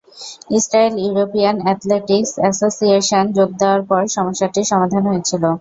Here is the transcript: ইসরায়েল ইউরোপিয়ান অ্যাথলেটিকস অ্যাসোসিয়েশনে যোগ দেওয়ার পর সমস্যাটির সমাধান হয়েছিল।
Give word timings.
ইসরায়েল 0.57 0.95
ইউরোপিয়ান 0.99 1.55
অ্যাথলেটিকস 1.61 2.31
অ্যাসোসিয়েশনে 2.37 3.33
যোগ 3.37 3.49
দেওয়ার 3.59 3.81
পর 3.89 4.01
সমস্যাটির 4.15 4.69
সমাধান 4.71 5.03
হয়েছিল। 5.05 5.43